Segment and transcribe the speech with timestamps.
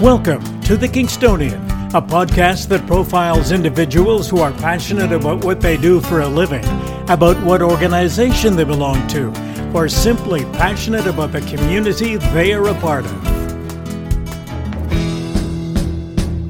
[0.00, 1.64] Welcome to The Kingstonian,
[1.94, 6.64] a podcast that profiles individuals who are passionate about what they do for a living,
[7.08, 9.32] about what organization they belong to,
[9.72, 13.22] or simply passionate about the community they are a part of.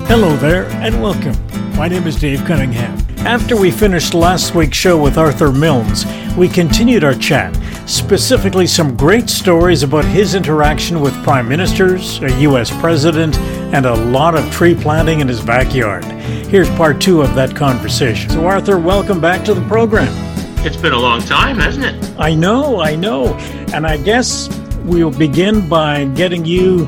[0.09, 1.37] Hello there, and welcome.
[1.77, 2.99] My name is Dave Cunningham.
[3.27, 7.55] After we finished last week's show with Arthur Milnes, we continued our chat
[7.87, 12.71] specifically some great stories about his interaction with prime ministers, a U.S.
[12.81, 13.37] president,
[13.75, 16.05] and a lot of tree planting in his backyard.
[16.05, 18.31] Here's part two of that conversation.
[18.31, 20.09] So, Arthur, welcome back to the program.
[20.65, 22.15] It's been a long time, hasn't it?
[22.19, 23.35] I know, I know.
[23.75, 24.49] And I guess
[24.85, 26.87] we'll begin by getting you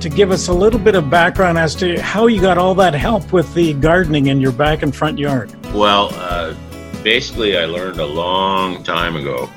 [0.00, 2.92] to give us a little bit of background as to how you got all that
[2.92, 5.54] help with the gardening in your back and front yard.
[5.72, 6.54] Well, uh,
[7.02, 9.48] basically, I learned a long time ago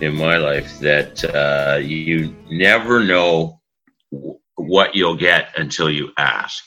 [0.00, 3.60] in my life that uh, you never know
[4.56, 6.64] what you'll get until you ask.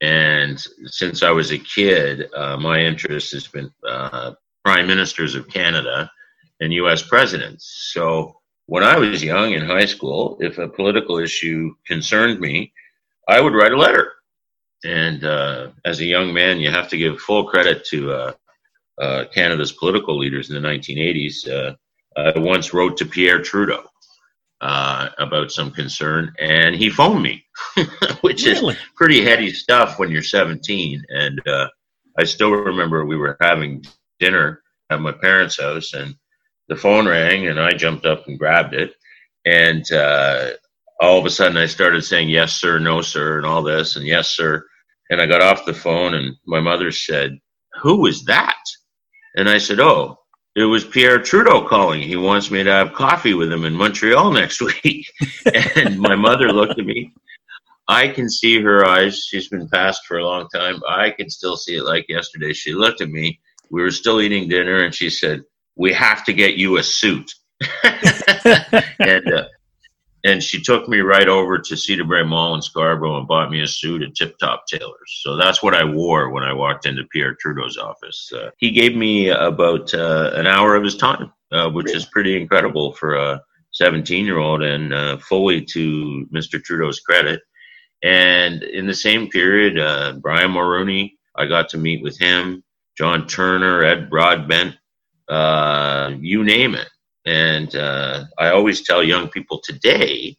[0.00, 4.32] And since I was a kid, uh, my interest has been uh,
[4.64, 6.10] prime ministers of Canada
[6.60, 7.02] and U.S.
[7.02, 7.90] presidents.
[7.92, 12.72] So when I was young in high school, if a political issue concerned me,
[13.28, 14.12] I would write a letter.
[14.84, 18.32] And uh, as a young man, you have to give full credit to uh,
[18.98, 21.76] uh, Canada's political leaders in the 1980s
[22.16, 23.84] I once wrote to Pierre Trudeau
[24.60, 27.44] uh, about some concern, and he phoned me,
[28.20, 28.74] which really?
[28.74, 31.02] is pretty heady stuff when you're 17.
[31.08, 31.68] And uh,
[32.18, 33.84] I still remember we were having
[34.18, 36.14] dinner at my parents' house, and
[36.68, 38.92] the phone rang, and I jumped up and grabbed it,
[39.46, 40.50] and uh,
[41.00, 44.06] all of a sudden I started saying yes, sir, no, sir, and all this, and
[44.06, 44.64] yes, sir.
[45.08, 47.38] And I got off the phone, and my mother said,
[47.80, 48.62] "Who was that?"
[49.36, 50.19] And I said, "Oh."
[50.56, 52.02] It was Pierre Trudeau calling.
[52.02, 55.10] He wants me to have coffee with him in Montreal next week.
[55.74, 57.12] and my mother looked at me.
[57.88, 59.24] I can see her eyes.
[59.26, 60.80] She's been passed for a long time.
[60.88, 62.52] I can still see it like yesterday.
[62.52, 63.40] She looked at me.
[63.70, 65.42] We were still eating dinner, and she said,
[65.76, 67.32] "We have to get you a suit."
[67.84, 69.44] and uh,
[70.24, 73.66] and she took me right over to Cedarbrae Mall in Scarborough and bought me a
[73.66, 75.20] suit at Tip Top Tailors.
[75.22, 78.30] So that's what I wore when I walked into Pierre Trudeau's office.
[78.32, 82.40] Uh, he gave me about uh, an hour of his time, uh, which is pretty
[82.40, 83.42] incredible for a
[83.72, 86.62] 17 year old and uh, fully to Mr.
[86.62, 87.40] Trudeau's credit.
[88.02, 92.62] And in the same period, uh, Brian Mulroney, I got to meet with him,
[92.96, 94.76] John Turner, Ed Broadbent,
[95.28, 96.88] uh, you name it.
[97.26, 100.36] And uh, I always tell young people today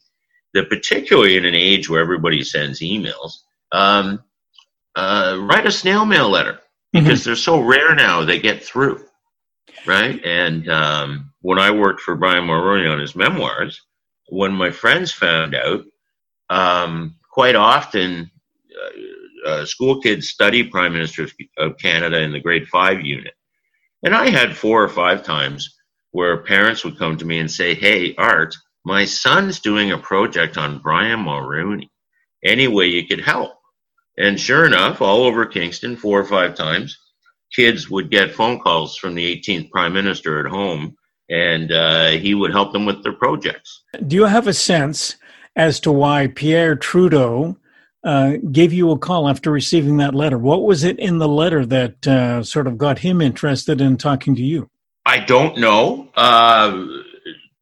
[0.54, 3.32] that, particularly in an age where everybody sends emails,
[3.72, 4.24] um,
[4.96, 7.04] uh, write a snail mail letter mm-hmm.
[7.04, 7.30] because mm-hmm.
[7.30, 9.06] they're so rare now they get through.
[9.86, 10.24] Right.
[10.24, 13.82] And um, when I worked for Brian Mulroney on his memoirs,
[14.30, 15.84] when my friends found out,
[16.50, 18.30] um, quite often
[19.46, 21.28] uh, uh, school kids study Prime Minister
[21.58, 23.34] of Canada in the grade five unit.
[24.04, 25.76] And I had four or five times
[26.12, 28.56] where parents would come to me and say, Hey, Art,
[28.86, 31.90] my son's doing a project on Brian Mulroney.
[32.44, 33.54] Any way you could help?
[34.18, 36.98] And sure enough, all over Kingston, four or five times,
[37.54, 40.96] kids would get phone calls from the 18th Prime Minister at home,
[41.30, 43.84] and uh, he would help them with their projects.
[44.08, 45.16] Do you have a sense
[45.56, 47.58] as to why Pierre Trudeau
[48.04, 50.38] uh, gave you a call after receiving that letter?
[50.38, 54.36] What was it in the letter that uh, sort of got him interested in talking
[54.36, 54.70] to you?
[55.06, 56.86] I don't know uh,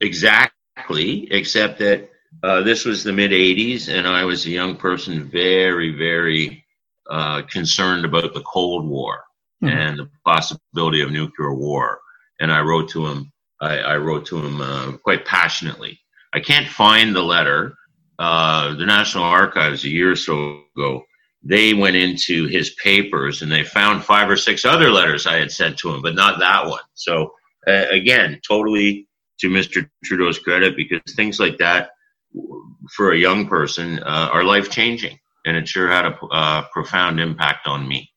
[0.01, 2.09] exactly, except that
[2.43, 6.65] uh, this was the mid 80s, and I was a young person, very, very
[7.09, 9.23] uh, concerned about the Cold War
[9.63, 9.71] mm.
[9.71, 11.99] and the possibility of nuclear war.
[12.39, 13.31] And I wrote to him.
[13.61, 15.99] I, I wrote to him uh, quite passionately.
[16.33, 17.75] I can't find the letter.
[18.17, 21.03] Uh, the National Archives a year or so ago
[21.43, 25.51] they went into his papers and they found five or six other letters I had
[25.51, 26.81] sent to him, but not that one.
[26.95, 27.33] So
[27.67, 29.07] uh, again, totally
[29.39, 29.87] to Mr.
[30.03, 31.91] Trudeau's credit, because things like that
[32.95, 37.19] for a young person uh, are life changing, and it sure had a uh, profound
[37.19, 38.11] impact on me.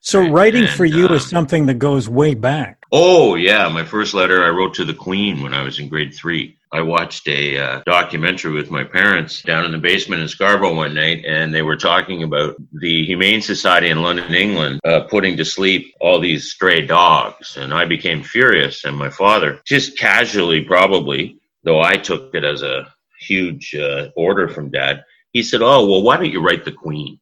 [0.00, 2.84] So writing and, for you um, is something that goes way back.
[2.92, 6.14] Oh yeah, my first letter I wrote to the Queen when I was in grade
[6.14, 6.55] three.
[6.72, 10.94] I watched a uh, documentary with my parents down in the basement in Scarborough one
[10.94, 15.44] night, and they were talking about the Humane Society in London, England, uh, putting to
[15.44, 17.56] sleep all these stray dogs.
[17.56, 22.62] And I became furious, and my father, just casually probably, though I took it as
[22.62, 26.72] a huge uh, order from dad, he said, Oh, well, why don't you write the
[26.72, 27.20] Queen?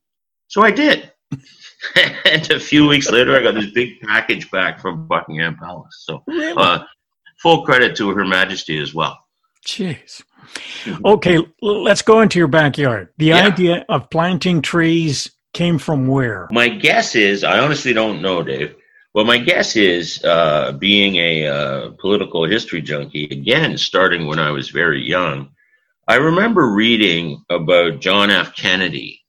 [0.49, 1.12] So I did.
[2.25, 6.05] and a few weeks later, I got this big package back from Buckingham Palace.
[6.06, 6.23] So,
[6.56, 6.85] uh,
[7.38, 9.24] full credit to Her Majesty as well.
[9.64, 10.22] Jeez.
[11.05, 13.08] Okay, let's go into your backyard.
[13.19, 13.46] The Yeah.
[13.46, 16.49] idea of planting trees came from where?
[16.50, 18.75] My guess is, I honestly don't know, Dave.
[19.14, 24.50] Well, my guess is, uh, being a uh, political history junkie, again, starting when I
[24.50, 25.50] was very young,
[26.08, 28.55] I remember reading about John F.
[28.56, 29.20] Kennedy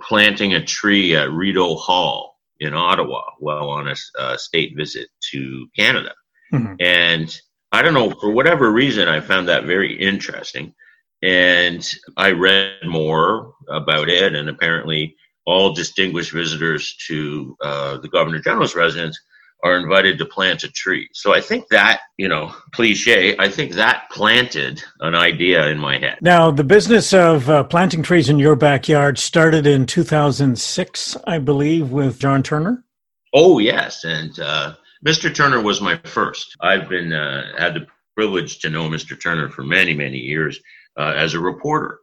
[0.00, 5.66] planting a tree at Rideau Hall in Ottawa while on a uh, state visit to
[5.76, 6.12] Canada.
[6.52, 6.76] Mhm.
[6.80, 7.40] And
[7.72, 10.74] I don't know, for whatever reason, I found that very interesting.
[11.22, 11.86] And
[12.16, 18.74] I read more about it, and apparently, all distinguished visitors to uh, the Governor General's
[18.74, 19.18] residence
[19.62, 21.08] are invited to plant a tree.
[21.12, 25.98] So I think that, you know, cliche, I think that planted an idea in my
[25.98, 26.18] head.
[26.22, 31.90] Now, the business of uh, planting trees in your backyard started in 2006, I believe,
[31.90, 32.84] with John Turner.
[33.32, 34.74] Oh yes, and uh,
[35.06, 35.34] Mr.
[35.34, 36.56] Turner was my first.
[36.60, 39.20] I've been uh, had the privilege to know Mr.
[39.20, 40.60] Turner for many many years
[40.98, 42.00] uh, as a reporter,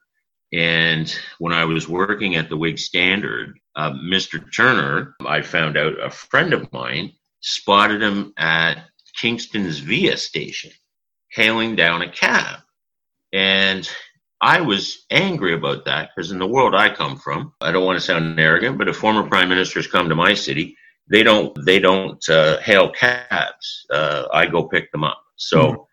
[0.52, 4.44] and when I was working at the Whig Standard, uh, Mr.
[4.56, 8.86] Turner, I found out a friend of mine spotted him at
[9.16, 10.72] Kingston's Via station,
[11.30, 12.62] hailing down a cab,
[13.32, 13.88] and
[14.42, 18.00] I was angry about that because in the world I come from, I don't want
[18.00, 20.78] to sound arrogant, but if former prime ministers come to my city,
[21.09, 23.86] they don't they don't uh, hail cabs.
[23.92, 25.21] Uh, I go pick them up.
[25.38, 25.86] So Mhm.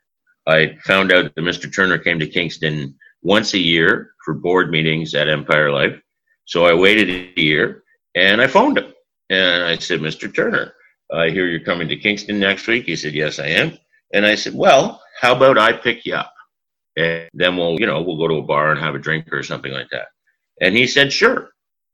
[0.47, 1.73] I found out that Mr.
[1.75, 5.99] Turner came to Kingston once a year for board meetings at Empire Life.
[6.47, 7.83] So I waited a year
[8.15, 8.93] and I phoned him
[9.31, 10.33] and I said, Mr.
[10.35, 10.75] Turner,
[11.13, 12.85] I hear you're coming to Kingston next week.
[12.85, 13.79] He said, Yes, I am.
[14.13, 16.33] And I said, Well, how about I pick you up?
[16.97, 19.43] And then we'll, you know, we'll go to a bar and have a drink or
[19.43, 20.09] something like that.
[20.61, 21.51] And he said, Sure.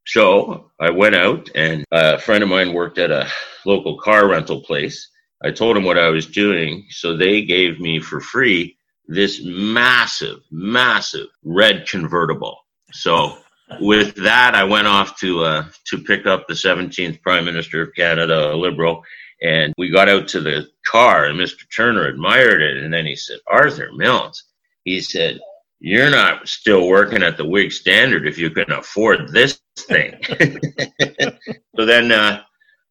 [0.06, 3.28] So I went out, and a friend of mine worked at a
[3.64, 5.08] local car rental place.
[5.42, 8.76] I told him what I was doing, so they gave me for free
[9.06, 12.58] this massive, massive red convertible.
[12.92, 13.38] So
[13.80, 17.94] with that, I went off to uh, to pick up the 17th Prime Minister of
[17.94, 19.02] Canada, a Liberal,
[19.42, 21.64] and we got out to the car, and Mr.
[21.74, 24.44] Turner admired it, and then he said, "Arthur Milnes,"
[24.84, 25.40] he said,
[25.80, 30.14] "You're not still working at the Whig Standard if you can afford this thing."
[31.76, 32.42] so then uh,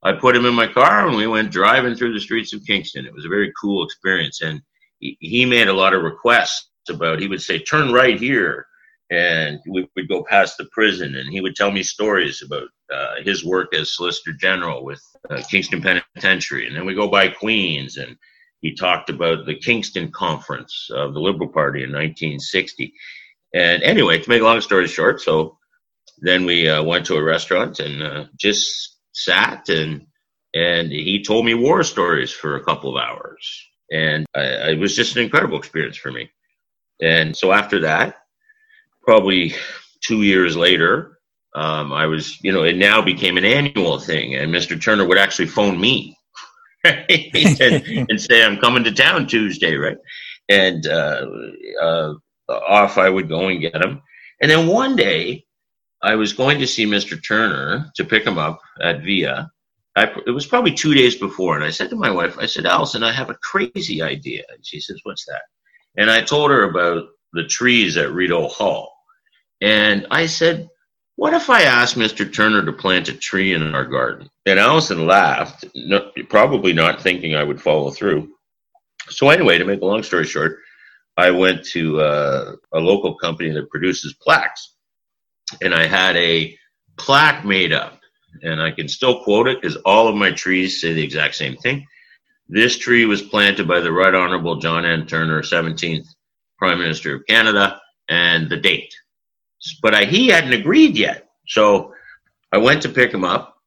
[0.03, 3.05] I put him in my car, and we went driving through the streets of Kingston.
[3.05, 4.61] It was a very cool experience, and
[4.99, 7.19] he, he made a lot of requests about.
[7.19, 8.65] He would say, "Turn right here."
[9.11, 13.15] and we would go past the prison and he would tell me stories about uh,
[13.23, 17.97] his work as solicitor general with uh, kingston penitentiary and then we go by queens
[17.97, 18.15] and
[18.61, 22.93] he talked about the kingston conference of the liberal party in 1960
[23.53, 25.57] and anyway to make a long story short so
[26.21, 30.05] then we uh, went to a restaurant and uh, just sat and
[30.53, 34.95] and he told me war stories for a couple of hours and I, it was
[34.95, 36.29] just an incredible experience for me
[37.01, 38.17] and so after that
[39.09, 39.55] probably
[40.01, 41.17] two years later,
[41.55, 44.79] um, I was, you know, it now became an annual thing, and Mr.
[44.79, 46.15] Turner would actually phone me
[46.83, 47.31] right?
[47.61, 49.97] and, and say, "I'm coming to town Tuesday," right?
[50.47, 51.25] And uh,
[51.81, 52.13] uh,
[52.49, 54.01] off I would go and get him.
[54.41, 55.45] And then one day,
[56.01, 57.19] I was going to see Mr.
[57.25, 59.51] Turner to pick him up at Via.
[59.95, 62.65] I, it was probably two days before, and I said to my wife, "I said,
[62.65, 65.41] Allison, I have a crazy idea." And she says, "What's that?"
[65.97, 68.93] And I told her about the trees at Rideau Hall.
[69.61, 70.69] And I said,
[71.15, 72.31] What if I asked Mr.
[72.31, 74.29] Turner to plant a tree in our garden?
[74.49, 78.31] And Allison laughed, no, probably not thinking I would follow through.
[79.09, 80.59] So, anyway, to make a long story short,
[81.15, 84.73] I went to uh, a local company that produces plaques.
[85.61, 86.57] And I had a
[86.97, 87.99] plaque made up.
[88.41, 91.55] And I can still quote it because all of my trees say the exact same
[91.57, 91.85] thing.
[92.47, 95.05] This tree was planted by the Right Honorable John N.
[95.05, 96.07] Turner, 17th
[96.57, 98.93] Prime Minister of Canada, and the date.
[99.81, 101.29] But I, he hadn't agreed yet.
[101.47, 101.93] So
[102.51, 103.58] I went to pick him up,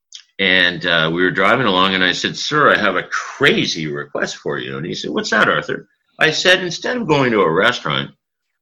[0.43, 4.39] and uh, we were driving along, and I said, Sir, I have a crazy request
[4.39, 4.77] for you.
[4.77, 5.89] And he said, What's that, Arthur?
[6.19, 8.11] I said, Instead of going to a restaurant,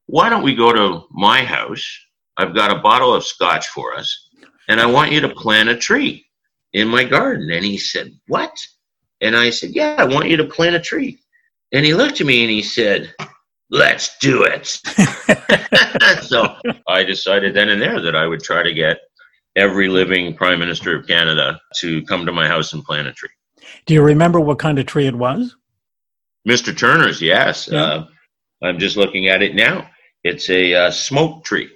[0.05, 1.83] why don't we go to my house?
[2.37, 4.29] I've got a bottle of scotch for us,
[4.69, 6.27] and I want you to plant a tree
[6.75, 7.51] in my garden.
[7.51, 8.53] And he said, What?
[9.23, 11.19] And I said, Yeah, I want you to plant a tree.
[11.73, 13.15] And he looked at me and he said,
[13.71, 14.67] Let's do it.
[16.27, 16.57] so
[16.87, 18.99] I decided then and there that I would try to get
[19.57, 23.31] every living Prime Minister of Canada to come to my house and plant a tree.
[23.87, 25.57] Do you remember what kind of tree it was?
[26.49, 26.77] Mr.
[26.77, 27.69] Turner's, yes.
[27.71, 27.83] Yeah.
[27.83, 28.07] Uh,
[28.63, 29.91] I'm just looking at it now.
[30.23, 31.71] It's a uh, smoke tree.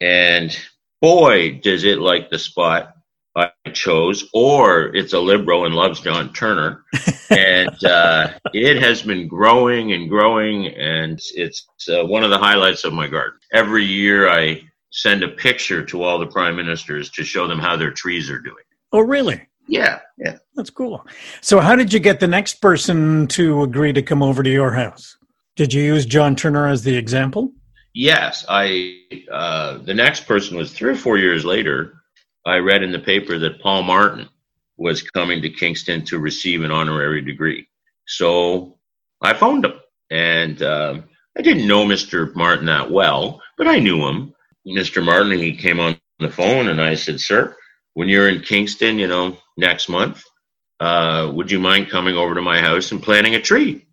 [0.00, 0.56] And
[1.00, 2.94] boy, does it like the spot.
[3.36, 6.84] I chose, or it's a liberal and loves John Turner.
[7.30, 12.84] and uh, it has been growing and growing, and it's uh, one of the highlights
[12.84, 13.38] of my garden.
[13.52, 17.76] Every year I send a picture to all the prime ministers to show them how
[17.76, 18.64] their trees are doing.
[18.92, 19.46] Oh, really?
[19.66, 20.38] Yeah, yeah.
[20.56, 21.06] That's cool.
[21.40, 24.72] So, how did you get the next person to agree to come over to your
[24.72, 25.16] house?
[25.54, 27.52] Did you use John Turner as the example?
[27.94, 28.96] Yes, I.
[29.30, 31.94] Uh, the next person was three or four years later.
[32.44, 34.28] I read in the paper that Paul Martin
[34.76, 37.68] was coming to Kingston to receive an honorary degree.
[38.06, 38.78] So
[39.20, 39.74] I phoned him,
[40.10, 41.04] and um,
[41.36, 42.34] I didn't know Mr.
[42.34, 44.34] Martin that well, but I knew him.
[44.66, 45.04] Mr.
[45.04, 47.56] Martin, he came on the phone, and I said, "Sir,
[47.94, 50.22] when you're in Kingston, you know, next month,
[50.80, 53.86] uh, would you mind coming over to my house and planting a tree?"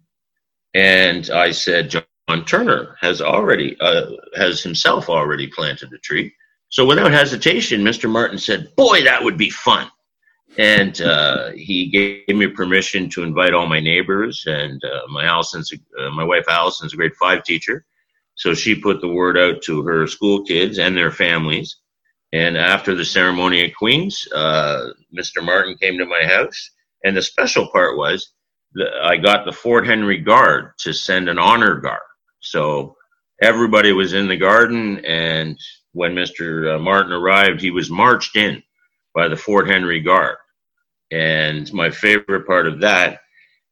[0.74, 6.34] And I said, John Turner has already uh, has himself already planted a tree.
[6.70, 8.10] So without hesitation, Mr.
[8.10, 9.90] Martin said, "Boy, that would be fun."
[10.58, 14.44] And uh, he gave me permission to invite all my neighbors.
[14.48, 17.86] And uh, my Allison's, uh, my wife Allison's a grade five teacher,
[18.38, 21.78] so she put the word out to her school kids and their families.
[22.34, 25.44] And after the ceremony at Queens, uh, Mr.
[25.44, 26.72] Martin came to my house.
[27.04, 28.32] And the special part was
[29.02, 32.00] I got the Fort Henry Guard to send an honor guard.
[32.40, 32.96] So
[33.42, 35.58] everybody was in the garden, and
[35.94, 36.76] when Mr.
[36.76, 38.62] Uh, Martin arrived, he was marched in
[39.16, 40.38] by the Fort Henry Guard.
[41.12, 43.22] And my favorite part of that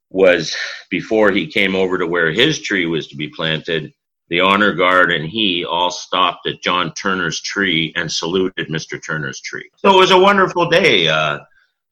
[0.10, 0.56] was
[0.90, 3.94] before he came over to where his tree was to be planted,
[4.30, 9.04] the honor guard and he all stopped at John Turner's tree and saluted Mr.
[9.04, 9.70] Turner's tree.
[9.78, 11.08] So it was a wonderful day.
[11.08, 11.40] Uh,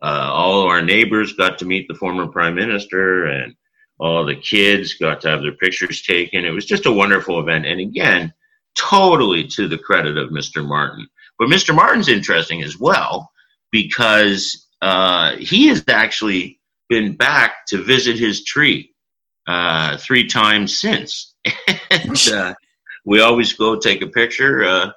[0.01, 3.55] uh, all our neighbors got to meet the former prime minister, and
[3.99, 6.43] all the kids got to have their pictures taken.
[6.43, 7.65] It was just a wonderful event.
[7.65, 8.33] And again,
[8.75, 10.65] totally to the credit of Mr.
[10.65, 11.07] Martin.
[11.39, 11.73] But Mr.
[11.73, 13.31] Martin's interesting as well
[13.71, 16.59] because uh, he has actually
[16.89, 18.93] been back to visit his tree
[19.47, 21.32] uh, three times since.
[21.91, 22.53] and uh,
[23.05, 24.91] we always go take a picture uh,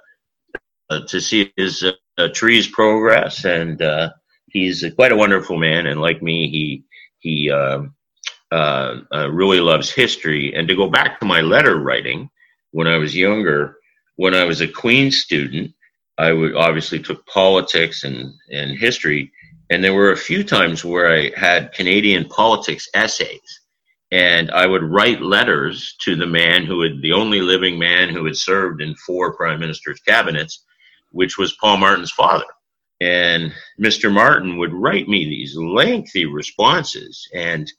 [0.91, 1.85] uh, to see his
[2.19, 3.45] uh, tree's progress.
[3.45, 3.83] And
[4.49, 6.85] he's quite a wonderful man, and like me, he
[7.19, 7.95] he um,
[8.53, 10.55] uh, uh, really loves history.
[10.55, 12.31] And to go back to my letter writing,
[12.71, 13.77] when I was younger,
[14.17, 15.73] when I was a Queen student,
[16.19, 19.33] I would obviously took politics and and history,
[19.71, 23.61] and there were a few times where I had Canadian politics essays.
[24.13, 28.25] And I would write letters to the man who had, the only living man who
[28.25, 30.65] had served in four prime ministers' cabinets,
[31.11, 32.45] which was Paul Martin's father
[33.01, 34.13] and Mr.
[34.13, 37.29] Martin would write me these lengthy responses.
[37.35, 37.71] And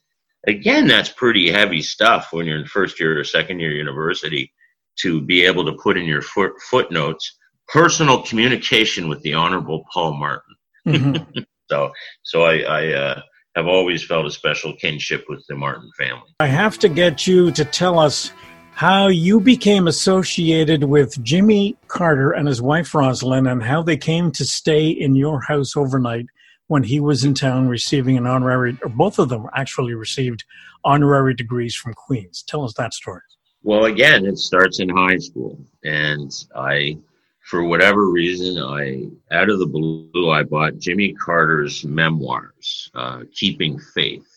[0.48, 4.54] again, that's pretty heavy stuff when you're in first year or second year university
[4.98, 10.14] to be able to put in your foot, footnotes personal communication with the Honorable Paul
[10.14, 10.56] Martin.
[10.88, 11.40] Mm-hmm.
[11.70, 11.92] so,
[12.24, 13.22] so I, I uh,
[13.58, 16.30] have always felt a special kinship with the Martin family.
[16.40, 18.32] I have to get you to tell us
[18.74, 24.32] how you became associated with Jimmy Carter and his wife Rosalynn and how they came
[24.34, 26.28] to stay in your house overnight
[26.68, 30.44] when he was in town receiving an honorary, or both of them actually received
[30.84, 32.44] honorary degrees from Queens.
[32.48, 33.22] Tell us that story.
[33.64, 35.60] Well, again, it starts in high school.
[35.84, 37.00] And I,
[37.48, 43.80] for whatever reason, I, out of the blue, I bought Jimmy Carter's memoirs, uh, Keeping
[43.80, 44.28] Faith.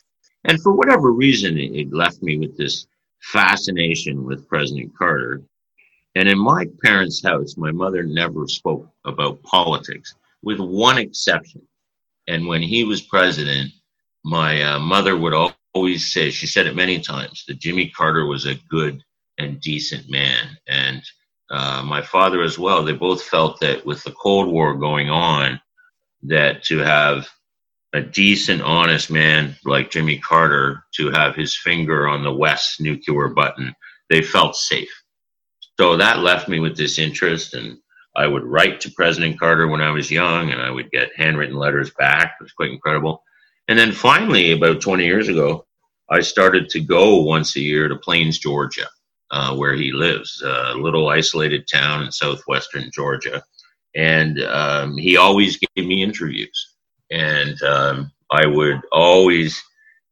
[0.44, 2.86] And for whatever reason, it left me with this
[3.20, 5.42] fascination with President Carter.
[6.14, 10.14] And in my parents' house, my mother never spoke about politics,
[10.44, 11.62] with one exception.
[12.28, 13.72] And when he was president,
[14.24, 15.34] my uh, mother would
[15.74, 19.02] always say, she said it many times, that Jimmy Carter was a good
[19.38, 20.56] and decent man.
[20.68, 21.02] And
[21.50, 25.60] uh, my father as well, they both felt that with the Cold War going on,
[26.22, 27.28] that to have
[27.92, 33.28] a decent, honest man like Jimmy Carter to have his finger on the West nuclear
[33.28, 33.74] button,
[34.08, 34.90] they felt safe.
[35.78, 37.78] So that left me with this interest, and
[38.14, 41.56] I would write to President Carter when I was young, and I would get handwritten
[41.56, 42.34] letters back.
[42.38, 43.24] It was quite incredible.
[43.66, 45.66] And then finally, about 20 years ago,
[46.10, 48.86] I started to go once a year to Plains, Georgia,
[49.30, 53.42] uh, where he lives, a little isolated town in southwestern Georgia.
[53.96, 56.70] And um, he always gave me interviews
[57.10, 59.60] and um, I would always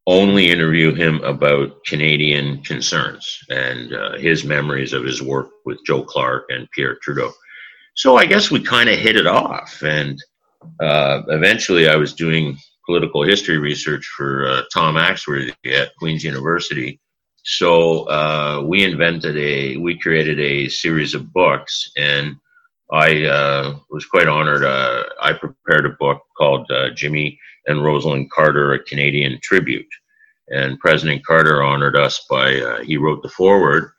[0.06, 6.02] only interview him about Canadian concerns and uh, his memories of his work with Joe
[6.02, 7.30] Clark and Pierre Trudeau.
[7.94, 10.18] So I guess we kind of hit it off, and
[10.80, 12.56] uh, eventually I was doing
[12.86, 17.00] political history research for uh, Tom Axworthy at Queen's University.
[17.44, 22.36] So uh, we invented a, we created a series of books, and
[22.90, 24.64] I uh, was quite honored.
[24.64, 29.86] Uh, I prepared a book called uh, Jimmy and Rosalynn Carter, a Canadian Tribute.
[30.48, 33.92] And President Carter honored us by, uh, he wrote the foreword.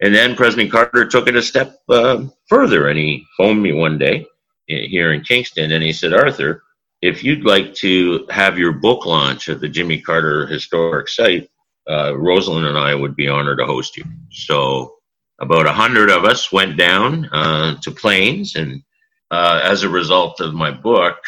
[0.00, 3.98] And then President Carter took it a step uh, further and he phoned me one
[3.98, 4.26] day
[4.66, 6.62] here in Kingston and he said, Arthur,
[7.02, 11.50] if you'd like to have your book launch at the Jimmy Carter Historic Site,
[11.88, 14.04] uh, Rosalynn and I would be honored to host you.
[14.30, 14.96] So
[15.40, 18.82] about a hundred of us went down uh, to Plains, and
[19.30, 21.18] uh, as a result of my book,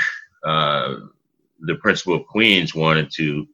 [0.44, 0.96] uh,
[1.60, 3.46] the principal of Queens wanted to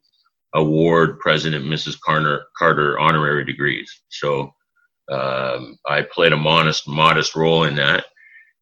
[0.53, 1.99] award President Mrs.
[1.99, 4.01] Carter, Carter honorary degrees.
[4.09, 4.53] So
[5.11, 8.05] um, I played a modest, modest role in that.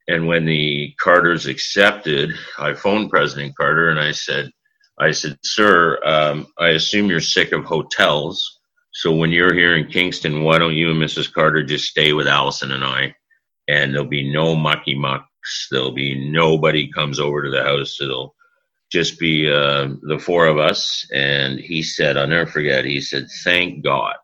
[0.07, 4.51] And when the Carters accepted, I phoned President Carter and I said,
[4.97, 8.59] I said, sir, um, I assume you're sick of hotels.
[8.91, 11.31] So when you're here in Kingston, why don't you and Mrs.
[11.31, 13.15] Carter just stay with Allison and I?
[13.67, 15.67] And there'll be no mucky mucks.
[15.71, 17.99] There'll be nobody comes over to the house.
[17.99, 18.35] It'll
[18.91, 21.07] just be uh, the four of us.
[21.11, 24.15] And he said, I'll never forget, he said, thank God.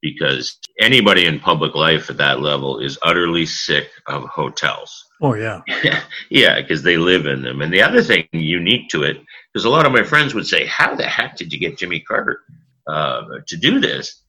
[0.00, 5.04] Because anybody in public life at that level is utterly sick of hotels.
[5.24, 5.62] Oh, yeah.
[6.28, 7.62] yeah, because they live in them.
[7.62, 9.16] And the other thing unique to it,
[9.50, 12.00] because a lot of my friends would say, How the heck did you get Jimmy
[12.00, 12.40] Carter
[12.86, 14.20] uh, to do this?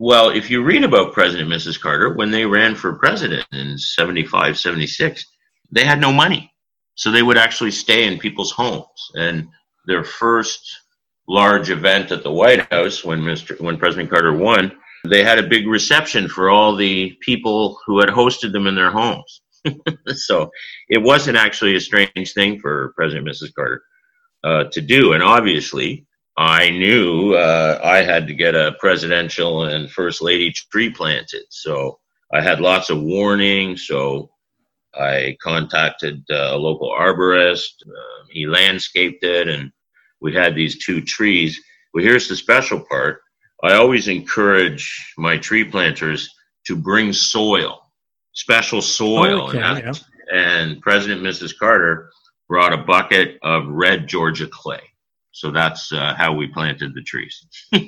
[0.00, 1.80] Well, if you read about President and Mrs.
[1.80, 5.24] Carter, when they ran for president in 75, 76,
[5.70, 6.52] they had no money.
[6.96, 9.12] So they would actually stay in people's homes.
[9.14, 9.46] And
[9.86, 10.76] their first
[11.28, 14.72] large event at the White House, when, Mr., when President Carter won,
[15.08, 18.90] they had a big reception for all the people who had hosted them in their
[18.90, 19.41] homes.
[20.14, 20.50] so
[20.88, 23.54] it wasn't actually a strange thing for President Mrs.
[23.54, 23.82] Carter
[24.44, 25.12] uh, to do.
[25.12, 30.90] And obviously, I knew uh, I had to get a presidential and first lady tree
[30.90, 31.44] planted.
[31.50, 31.98] So
[32.32, 33.76] I had lots of warning.
[33.76, 34.30] So
[34.94, 37.82] I contacted uh, a local arborist.
[37.86, 39.70] Uh, he landscaped it, and
[40.20, 41.60] we had these two trees.
[41.92, 43.20] Well, here's the special part.
[43.62, 46.28] I always encourage my tree planters
[46.66, 47.82] to bring soil
[48.32, 49.48] special soil.
[49.48, 49.92] Okay, and, yeah.
[50.32, 51.56] and President Mrs.
[51.56, 52.10] Carter
[52.48, 54.80] brought a bucket of red Georgia clay.
[55.32, 57.46] So that's uh, how we planted the trees.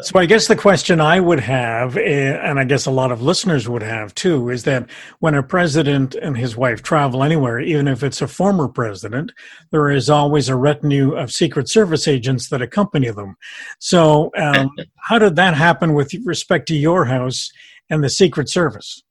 [0.00, 3.20] so I guess the question I would have, eh, and I guess a lot of
[3.20, 4.88] listeners would have too, is that
[5.18, 9.32] when a president and his wife travel anywhere, even if it's a former president,
[9.70, 13.36] there is always a retinue of Secret Service agents that accompany them.
[13.78, 17.52] So um, how did that happen with respect to your house
[17.90, 19.02] and the Secret Service?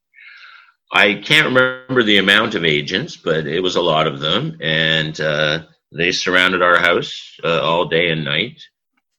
[0.92, 5.20] I can't remember the amount of agents, but it was a lot of them, and
[5.22, 8.60] uh, they surrounded our house uh, all day and night.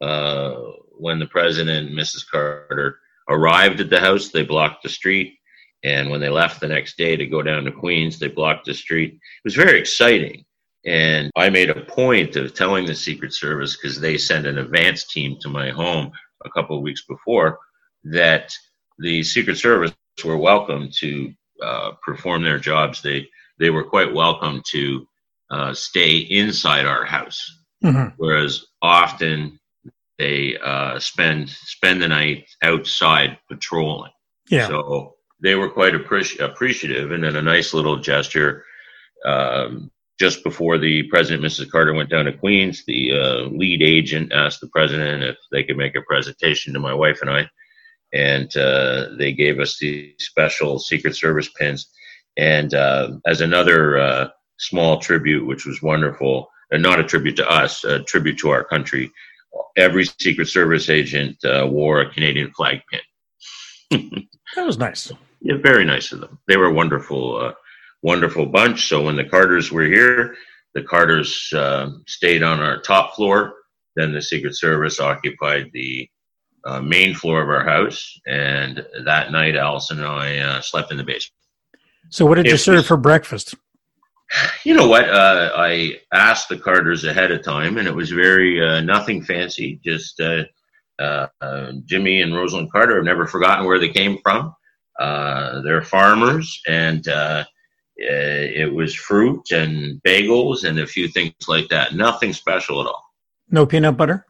[0.00, 0.54] Uh,
[0.98, 2.28] when the president and Mrs.
[2.28, 5.38] Carter arrived at the house, they blocked the street,
[5.84, 8.74] and when they left the next day to go down to Queens, they blocked the
[8.74, 9.12] street.
[9.12, 10.44] It was very exciting,
[10.84, 15.06] and I made a point of telling the Secret Service because they sent an advance
[15.06, 16.10] team to my home
[16.44, 17.60] a couple of weeks before
[18.02, 18.52] that
[18.98, 24.62] the Secret Service were welcome to uh, perform their jobs, they they were quite welcome
[24.70, 25.06] to
[25.50, 27.58] uh, stay inside our house.
[27.84, 28.14] Mm-hmm.
[28.16, 29.58] Whereas often
[30.18, 34.12] they uh, spend spend the night outside patrolling.
[34.48, 34.68] Yeah.
[34.68, 38.64] So they were quite appreci- appreciative, and then a nice little gesture.
[39.24, 41.70] Um, just before the president, Mrs.
[41.70, 45.78] Carter, went down to Queens, the uh, lead agent asked the president if they could
[45.78, 47.48] make a presentation to my wife and I
[48.12, 51.90] and uh, they gave us the special Secret Service pins.
[52.36, 57.50] And uh, as another uh, small tribute, which was wonderful, and not a tribute to
[57.50, 59.10] us, a tribute to our country,
[59.76, 64.28] every Secret Service agent uh, wore a Canadian flag pin.
[64.54, 65.12] that was nice.
[65.40, 66.38] Yeah, very nice of them.
[66.46, 67.52] They were a wonderful, uh,
[68.02, 68.88] wonderful bunch.
[68.88, 70.36] So when the Carters were here,
[70.74, 73.54] the Carters uh, stayed on our top floor.
[73.96, 76.08] Then the Secret Service occupied the
[76.64, 80.98] uh, main floor of our house, and that night Allison and I uh, slept in
[80.98, 81.34] the basement.
[82.10, 83.54] So, what did you serve for breakfast?
[84.64, 85.08] You know what?
[85.08, 89.80] Uh, I asked the Carters ahead of time, and it was very uh, nothing fancy.
[89.84, 90.44] Just uh,
[91.00, 94.54] uh, Jimmy and Rosalynn Carter have never forgotten where they came from.
[94.98, 97.04] they're farmers, and
[97.96, 101.94] it was fruit and bagels and a few things like that.
[101.94, 103.04] Nothing special at all.
[103.50, 104.26] No peanut butter.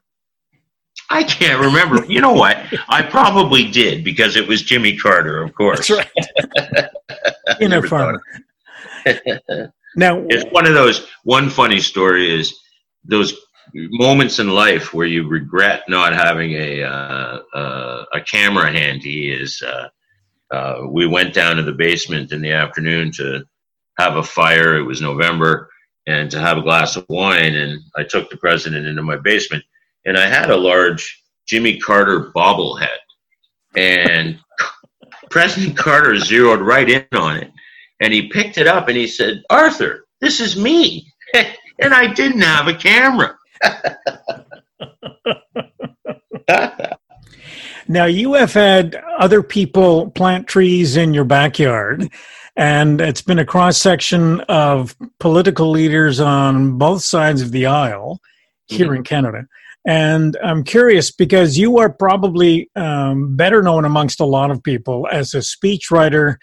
[1.10, 2.04] I can't remember.
[2.06, 2.56] you know what?
[2.88, 5.88] I probably did because it was Jimmy Carter, of course.
[5.88, 6.08] That's
[6.70, 6.88] right.
[7.60, 8.22] In a farmer.
[9.96, 11.06] now, it's one of those.
[11.24, 12.54] One funny story is
[13.04, 13.34] those
[13.74, 19.32] moments in life where you regret not having a uh, uh, a camera handy.
[19.32, 19.88] Is uh,
[20.54, 23.44] uh, we went down to the basement in the afternoon to
[23.98, 24.76] have a fire.
[24.76, 25.70] It was November,
[26.06, 27.54] and to have a glass of wine.
[27.54, 29.64] And I took the president into my basement,
[30.04, 32.98] and I had a large Jimmy Carter bobblehead,
[33.76, 34.38] and
[35.30, 37.50] President Carter zeroed right in on it,
[38.00, 42.42] and he picked it up and he said, "Arthur, this is me," and I didn't
[42.42, 43.36] have a camera.
[47.88, 52.08] now you have had other people plant trees in your backyard
[52.56, 58.20] and it's been a cross section of political leaders on both sides of the aisle
[58.66, 58.96] here mm-hmm.
[58.96, 59.46] in Canada.
[59.86, 65.08] And I'm curious because you are probably um, better known amongst a lot of people
[65.10, 66.36] as a speechwriter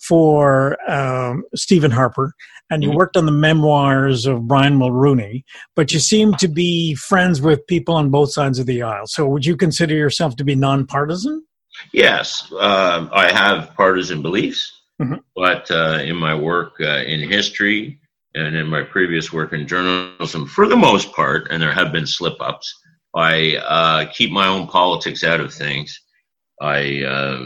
[0.00, 2.34] for um, Stephen Harper,
[2.70, 2.98] and you mm-hmm.
[2.98, 5.44] worked on the memoirs of Brian Mulroney,
[5.76, 9.06] but you seem to be friends with people on both sides of the aisle.
[9.06, 11.44] So, would you consider yourself to be nonpartisan?
[11.92, 15.16] Yes, uh, I have partisan beliefs, mm-hmm.
[15.36, 18.00] but uh, in my work uh, in history
[18.34, 22.06] and in my previous work in journalism, for the most part, and there have been
[22.06, 22.80] slip ups,
[23.14, 26.00] I uh, keep my own politics out of things.
[26.60, 27.42] I uh,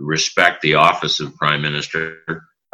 [0.00, 2.18] respect the office of prime minister,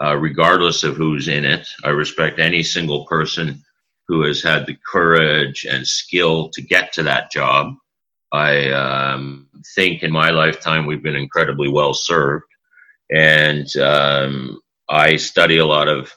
[0.03, 1.69] uh, regardless of who's in it.
[1.85, 3.63] I respect any single person
[4.09, 7.75] who has had the courage and skill to get to that job.
[8.33, 12.47] I um, think in my lifetime we've been incredibly well served.
[13.11, 16.13] And um, I study a lot of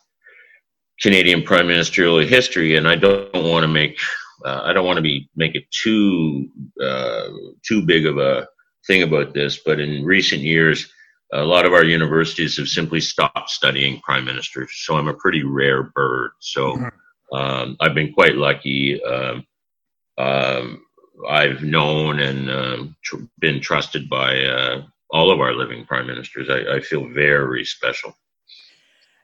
[1.02, 4.00] Canadian prime ministerial history, and I don't want to make
[4.44, 6.48] uh, I don't want to be make it too
[6.82, 7.30] uh,
[7.64, 8.48] too big of a
[8.88, 10.92] thing about this, but in recent years,
[11.34, 14.72] a lot of our universities have simply stopped studying prime ministers.
[14.74, 16.32] So I'm a pretty rare bird.
[16.40, 17.36] So mm-hmm.
[17.36, 19.04] um, I've been quite lucky.
[19.04, 19.46] Um,
[20.18, 20.86] um,
[21.30, 26.50] I've known and um, tr- been trusted by uh, all of our living prime ministers.
[26.50, 28.16] I, I feel very special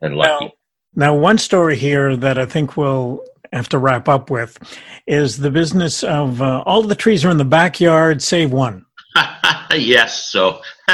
[0.00, 0.46] and lucky.
[0.46, 0.52] Now,
[0.94, 4.58] now, one story here that I think we'll have to wrap up with
[5.06, 8.86] is the business of uh, all the trees are in the backyard, save one.
[9.72, 10.30] yes.
[10.30, 10.60] So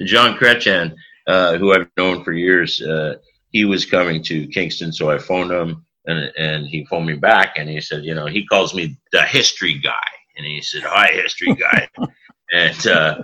[0.00, 0.94] Jean Chrétien,
[1.26, 3.16] uh, who I've known for years, uh,
[3.50, 7.58] he was coming to Kingston, so I phoned him and and he phoned me back
[7.58, 11.08] and he said, you know, he calls me the history guy, and he said, "Hi,
[11.12, 11.88] history guy,"
[12.52, 13.18] and uh,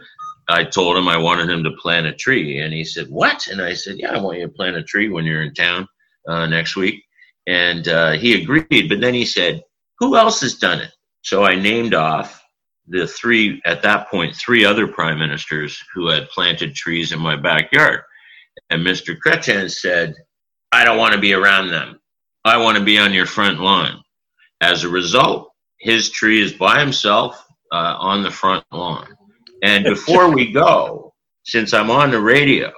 [0.49, 3.61] I told him I wanted him to plant a tree, and he said, "What?" And
[3.61, 5.87] I said, "Yeah, I want you to plant a tree when you're in town
[6.29, 7.05] uh, next week."
[7.47, 9.63] And uh, he agreed, but then he said,
[9.99, 10.91] "Who else has done it?"
[11.23, 12.43] So I named off
[12.89, 17.37] the three at that point three other prime ministers who had planted trees in my
[17.37, 18.01] backyard
[18.71, 20.15] and mr Chrétien said
[20.73, 22.01] i don't want to be around them
[22.45, 24.03] i want to be on your front lawn
[24.61, 29.07] as a result his tree is by himself uh, on the front lawn
[29.63, 31.13] and before we go
[31.45, 32.73] since i'm on the radio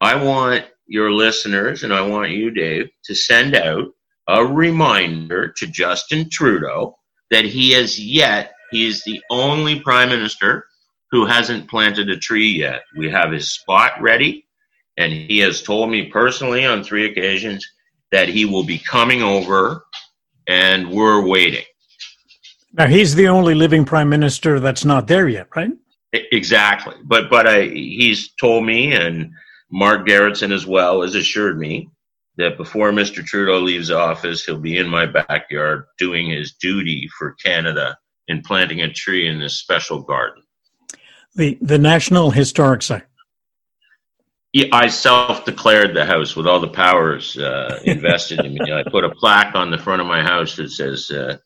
[0.00, 3.86] i want your listeners and i want you dave to send out
[4.28, 6.96] a reminder to justin trudeau
[7.30, 10.64] that he has yet he is the only prime minister
[11.10, 12.82] who hasn't planted a tree yet.
[12.96, 14.46] We have his spot ready,
[14.96, 17.66] and he has told me personally on three occasions
[18.12, 19.84] that he will be coming over,
[20.46, 21.64] and we're waiting.
[22.72, 25.72] Now he's the only living prime minister that's not there yet, right?
[26.12, 29.32] Exactly, but but I, he's told me, and
[29.70, 31.88] Mark Gerretsen as well has assured me
[32.36, 33.24] that before Mr.
[33.24, 37.96] Trudeau leaves office, he'll be in my backyard doing his duty for Canada
[38.26, 40.42] in planting a tree in this special garden.
[41.36, 43.04] The the National Historic Site.
[44.52, 48.72] Yeah, I self-declared the house with all the powers uh, invested in me.
[48.72, 51.36] I put a plaque on the front of my house that says, uh,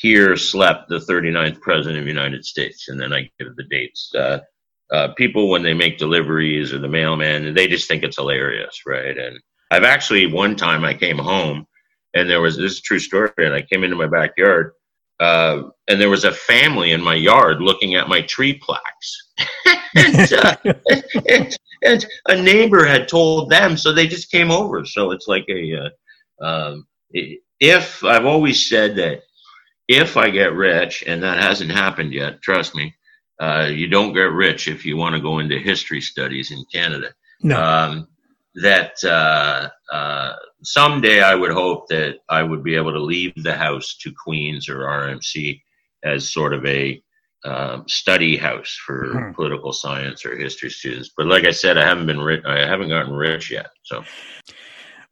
[0.00, 4.12] "Here slept the 39th President of the United States," and then I give the dates.
[4.14, 4.40] Uh,
[4.90, 9.16] uh, people, when they make deliveries or the mailman, they just think it's hilarious, right?
[9.18, 9.38] And
[9.70, 11.66] I've actually one time I came home
[12.14, 14.72] and there was this is true story, and I came into my backyard
[15.20, 19.30] uh, and there was a family in my yard looking at my tree plaques.
[19.96, 20.56] and, uh,
[21.28, 24.84] and, and, a neighbor had told them, so they just came over.
[24.84, 25.90] So it's like a,
[26.40, 29.22] uh, um, if I've always said that
[29.88, 32.94] if I get rich, and that hasn't happened yet, trust me,
[33.40, 37.14] uh, you don't get rich if you want to go into history studies in Canada.
[37.42, 37.60] No.
[37.60, 38.08] Um,
[38.56, 43.54] that uh, uh, someday I would hope that I would be able to leave the
[43.54, 45.60] house to Queens or RMC
[46.04, 47.00] as sort of a
[47.44, 49.32] um, study house for mm-hmm.
[49.32, 51.12] political science or history students.
[51.16, 52.44] But like I said, I haven't been rich.
[52.44, 53.70] I haven't gotten rich yet.
[53.84, 54.02] So.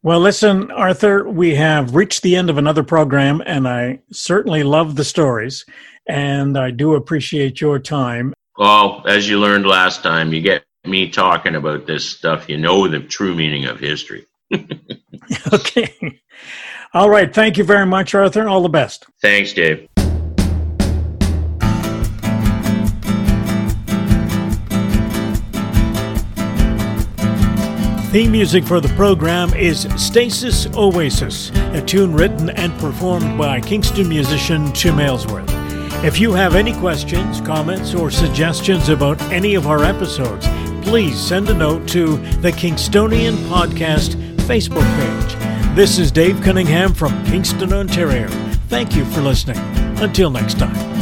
[0.03, 4.95] Well, listen, Arthur, we have reached the end of another program, and I certainly love
[4.95, 5.65] the stories,
[6.07, 8.33] and I do appreciate your time.
[8.57, 12.87] Well, as you learned last time, you get me talking about this stuff, you know
[12.87, 14.25] the true meaning of history.
[15.53, 16.21] okay.
[16.93, 17.33] All right.
[17.33, 18.47] Thank you very much, Arthur.
[18.47, 19.05] All the best.
[19.21, 19.87] Thanks, Dave.
[28.11, 34.07] Theme music for the program is Stasis Oasis, a tune written and performed by Kingston
[34.07, 35.49] musician Tim Aylesworth.
[36.05, 40.47] If you have any questions, comments, or suggestions about any of our episodes,
[40.87, 44.15] please send a note to the Kingstonian Podcast
[44.47, 45.75] Facebook page.
[45.75, 48.29] This is Dave Cunningham from Kingston, Ontario.
[48.69, 49.57] Thank you for listening.
[49.99, 50.96] Until next time.